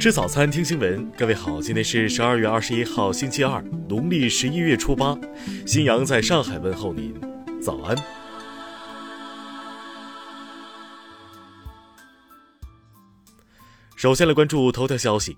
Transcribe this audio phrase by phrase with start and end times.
[0.00, 1.06] 吃早餐，听新闻。
[1.10, 5.14] 各位好，今天是十二月二十一号，星期二，农历十一月初八。
[5.66, 7.14] 新阳在上海问候您，
[7.60, 7.94] 早安。
[13.94, 15.36] 首先来关注头条消息。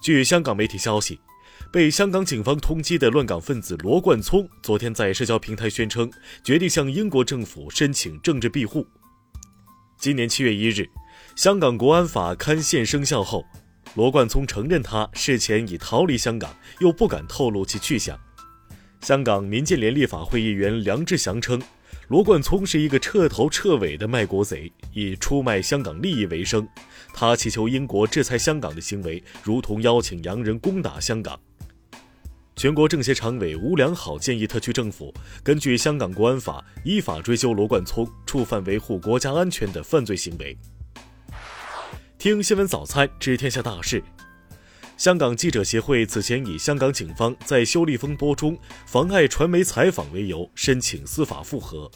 [0.00, 1.18] 据香港媒体消息，
[1.72, 6.08] 被香港警方通缉的乱港分子罗冠聪，昨天在社交平台宣称，
[6.44, 8.86] 决定向英国政府申请政治庇护。
[9.98, 10.88] 今年七月一日，
[11.34, 13.44] 香港国安法刊宪生效后。
[13.94, 18.18] 罗冠聪承认，他事前已逃离香港，又不敢透露其去向。
[19.02, 21.60] 香港民建联立法会议员梁志祥称，
[22.08, 26.66] 罗冠聪是一个彻头彻尾的卖国贼，以出卖香港利益为生。
[27.12, 31.38] 他祈求英国制裁香港的行为，如同邀请洋人攻打香港。
[32.56, 35.12] 全国政协常委吴良好建议特区政府
[35.42, 40.56] 根据香港国安法，依法追究罗冠聪触犯维护国家安全的犯罪行为。
[42.22, 44.00] 听新闻早餐知天下大事。
[44.96, 48.56] 香港记者协会此前以香港警方在修例风波中
[48.86, 51.90] 妨碍传媒采访为由，申请司法复核。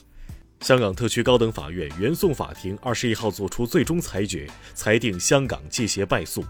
[0.62, 6.44] 香港特区高等法院原讼法庭二十一号作出最终裁决，裁定香港记协败诉。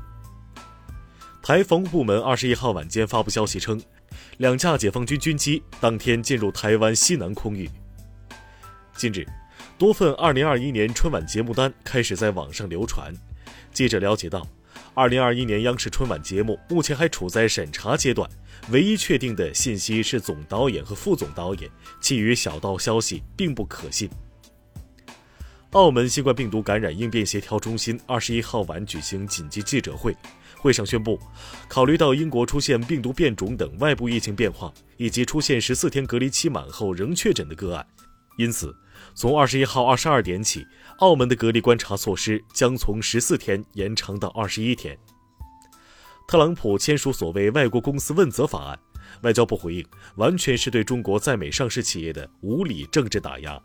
[1.42, 3.78] 台防务部门二十一号晚间发布消息称，
[4.38, 7.69] 两架解放军军机当天进入台湾西南空域。
[8.97, 9.27] 近日，
[9.77, 13.12] 多份二零二一年春晚节目单开始在网上流传。
[13.73, 14.47] 记者了解到，
[14.95, 18.29] 二零二一年央视春晚节目目前还处在审查阶段，
[18.71, 24.09] 唯一确定的信息是总导演和副总导演，其余小道消息并不可信。
[25.73, 30.17] 澳门新冠病毒感染应变协调中心二十一号晚举行紧急记者会，
[30.59, 31.21] 会上宣布，
[31.69, 37.87] 考虑到英国出现病毒变种等外部疫情变化，以及出现十四天隔离期满后仍确诊的个案，
[38.39, 38.75] 因此。
[39.14, 40.66] 从二十一号二十二点起，
[40.98, 44.97] 澳门的隔离观察措施将从十四天延长到二十一天。
[46.28, 48.78] 特朗普签署所谓“外国公司问责法案”，
[49.22, 53.62] 外交部回应，完全是对中国在美上市企业的无理政治打压。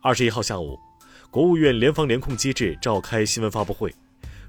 [0.00, 0.78] 二十一号下午，
[1.30, 3.94] 国务院联防联控机制召开新闻发布会，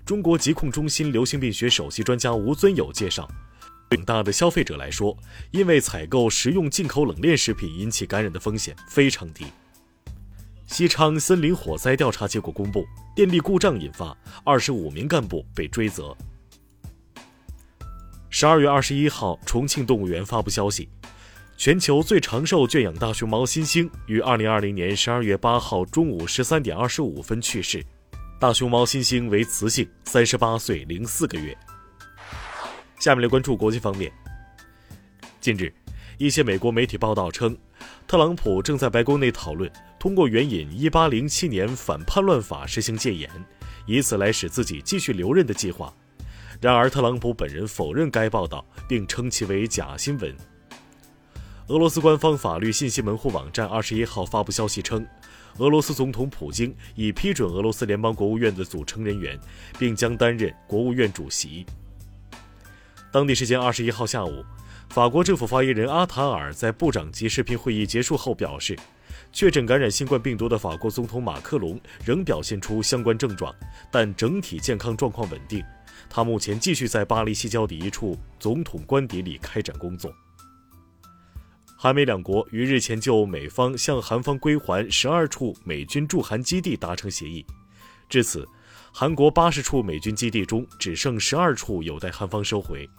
[0.04, 3.30] 中国疾控中心流行病学首席专家吴尊友介绍。
[3.96, 5.16] 广大的消费者来说，
[5.52, 9.46] 因为采购食用进口冷链食品引起感染的风险非常低。
[10.66, 12.84] 西昌森林火灾调查结果公布，
[13.16, 16.16] 电力故障引发，二十五名干部被追责。
[18.32, 20.90] 十二月二十一号，重庆动物园发布消息，
[21.56, 27.86] 全球最长寿圈养大熊猫新星于二零二零年十二月八号中午十三点二十五分去世。
[28.40, 31.56] 大熊猫新星为雌性，三十八岁零四个月。
[33.04, 34.10] 下面来关注国际方面。
[35.42, 35.74] 近日，
[36.18, 37.54] 一些美国媒体报道称，
[38.08, 39.70] 特朗普正在白宫内讨论
[40.00, 43.30] 通过援引1807年反叛乱法实行戒严，
[43.86, 45.94] 以此来使自己继续留任的计划。
[46.62, 50.34] 然而，特朗普本人否认该报道，并称其为假新闻。
[51.68, 55.06] 俄罗斯官方法律信息门户网站二十一号发布消息称，
[55.58, 59.38] 俄罗斯总统普京已批准俄罗斯联邦国务院的组成人员，
[59.78, 61.66] 并将担任国务院主席。
[63.14, 64.44] 当地时间二十一号下午，
[64.90, 68.76] 法国政府发言人阿塔尔在部长级视频会议结束后表示，
[69.32, 73.54] 确诊感染新冠病毒的法国总统马克龙仍表现出相关症状，
[73.92, 75.64] 但整体健康状况稳定。
[76.10, 80.12] 他目前继续在巴黎西郊的一处总统官邸里开展工作。
[81.78, 87.46] 韩美两国于日前就美方向韩方归还十二处美军驻韩基地达成协议，
[88.10, 88.44] 至此，
[88.92, 92.90] 韩国八十处美军基地中只剩十二处有待韩方收回。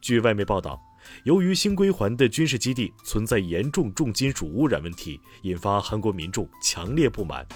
[0.00, 0.80] 据外媒报道，
[1.24, 7.46] 由于新归还的军事基地存在严重重金属污染问题，引发韩国民众强烈不满。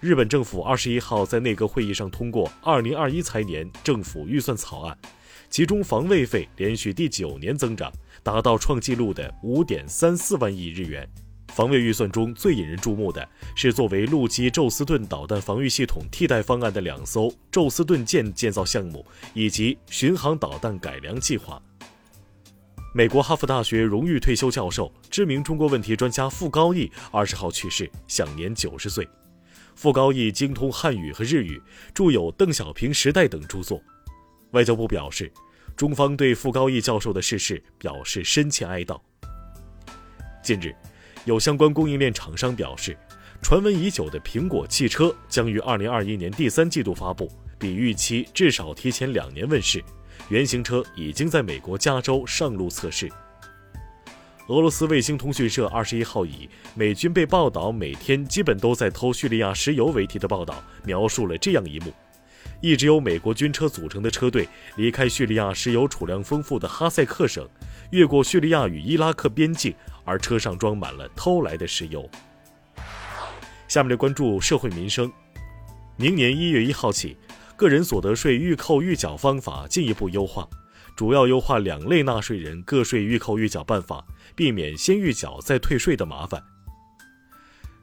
[0.00, 4.96] 日本政府二十一号在内阁会议上通过二零二一财年政府预算草案，
[5.50, 7.90] 其中防卫费连续第九年增长，
[8.22, 11.08] 达到创纪录的五点三四万亿日元。
[11.48, 19.04] 防卫预算中最引人注目的是，作为陆基宙斯盾导弹防御系统替代方案的两艘宙斯盾舰建造项目
[19.34, 21.60] 以及巡航导弹改良计划。
[22.94, 29.06] 美国哈佛大学荣誉退休教授、知名中国问题专家傅高义二十号去世，享年九十岁。
[29.74, 31.60] 傅高义精通汉语和日语，
[31.92, 33.82] 著有《邓小平时代》等著作。
[34.52, 35.30] 外交部表示，
[35.76, 39.00] 中方对傅高义教授的逝世表示深切哀悼。
[40.42, 40.74] 近日。
[41.28, 42.96] 有相关供应链厂商表示，
[43.42, 49.84] 传闻已久的苹果汽车将于二零二一年第三季度发布，比预期至少提前两年问世。
[50.30, 53.10] 原型车已经在美国加州上路测试。
[54.46, 61.92] 俄罗斯卫星通讯社二十一号以“美军被报道每天基本都在偷叙利亚石油”为题的报道，描述了这样一幕：
[62.60, 67.48] 一直由美国军车组成的车队离开叙利亚石油储量丰富的哈塞克省，
[67.92, 69.74] 越过叙利亚与伊拉克边境，
[70.04, 72.08] 而车上装满了偷来的石油。
[73.68, 75.12] 下面来关注社会民生。
[75.96, 77.16] 明年一月一号起，
[77.56, 80.48] 个人所得税预扣预缴方法进一步优化，
[80.96, 86.42] 主要优化两类纳税人个税预扣预缴办法，避免先预缴再退税的麻烦。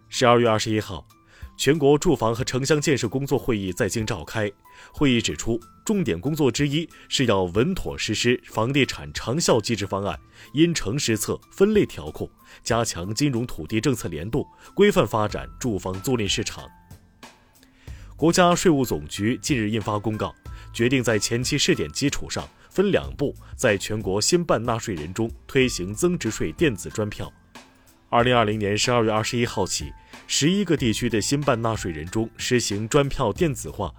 [0.10, 1.06] 十二月二十一号。
[1.58, 4.52] 全国住房和城乡建设工作会议在京召开。
[4.92, 10.20] 会议指出，重点工作之一是要稳妥实施房地产长效机制方案，
[10.54, 12.30] 因城施策、分类调控，
[12.62, 16.66] 加强金融土地政策联动，规范发展住房租赁市场。
[18.18, 20.34] 国家税务总局近日印发公告，
[20.74, 27.32] 决定在前期试点基础上，分两步在全国新办纳税人中推行增值税电子专票。
[28.16, 29.92] 二零二零年十二月二十一号起，
[30.26, 33.94] 十一个地区的新办纳税人中实行专票电子化；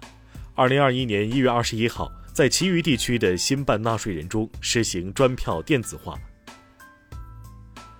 [0.55, 6.17] 二零二一年一月二十一号，在其余地区的新办纳税人中实行专票电子化。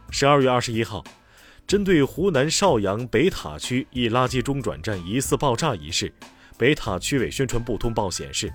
[0.10, 1.04] 十二月二十一号，
[1.68, 6.12] 针对湖南邵阳北塔区一垃圾中转站疑似爆炸一事，
[6.58, 8.52] 北塔区委宣传部通报显示。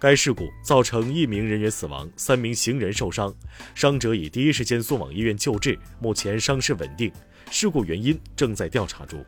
[0.00, 3.34] 该事故造成一名人员死亡，三名行人受伤，
[3.74, 7.12] 伤者已第一时间送往医院救治，目前伤势稳定，
[7.50, 9.22] 事故原因正在调查中。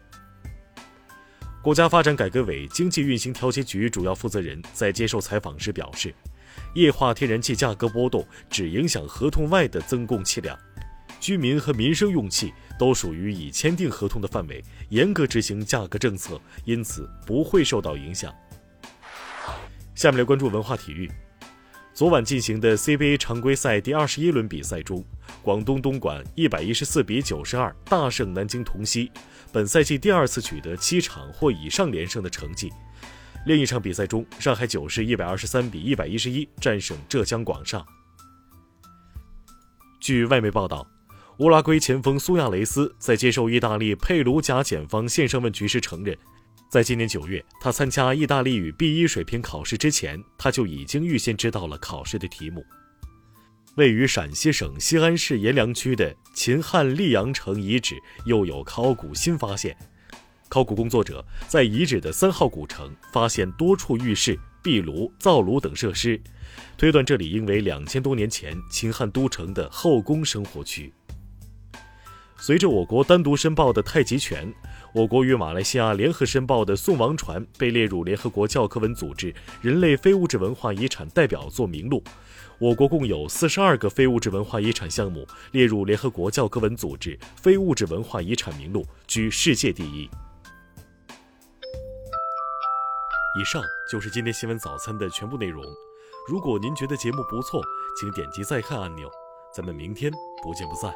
[1.62, 6.14] 国家发展改革委经济运行调节局主要负责人在接受采访时表示，
[6.74, 10.58] 液化天然气价格波动只影响合同外的增供气量，
[11.20, 18.34] 居民和民生用气都属于已签订合同的范围，严格执行价格政策，因此不会受到影响。
[19.94, 21.10] 下面来关注文化体育。
[21.94, 25.04] 昨晚进行的 CBA 常规赛第二十一轮比赛中，
[25.42, 29.12] 广东东莞一百一十四比九十二大胜南京同曦，
[29.52, 32.70] 本赛季第二次取得七场或以上连胜的成绩。
[33.44, 37.84] 另一场比赛中，上海九市一百二十三比一百一十一战胜浙江广厦。
[40.00, 40.86] 据外媒报道，
[41.40, 46.16] 乌拉圭前锋苏亚雷斯在接受意大利佩鲁贾检方线上问局时承认。
[46.72, 52.64] 在今年九月，他参加意大利语 B1 水平考试之前，他就已经预先知道了考试的题目。
[53.74, 59.76] 位于陕西省西安市阎良区的秦汉溧阳城遗址又有考古新发现。
[60.48, 66.18] 考古工作者在遗址的三号古城发现多处浴室、壁炉、灶炉等设施，
[66.78, 70.90] 推断这里应为两千多年前秦汉都城的后宫生活区。
[72.38, 74.50] 随着我国单独申报的太极拳。
[74.94, 82.02] 我国与马来西亚联合申报的宋王船被列入联合国教科文组织人类非物质文化遗产代表作名录。
[82.58, 90.08] 我国共有四十二个非物质文化遗产项目列入联合国教科文组织非物质文化遗产名录，居世界第一。
[93.40, 95.64] 以上就是今天新闻早餐的全部内容。
[96.28, 97.62] 如果您觉得节目不错，
[97.98, 99.10] 请点击再看按钮。
[99.56, 100.12] 咱们明天
[100.42, 100.92] 不见不散。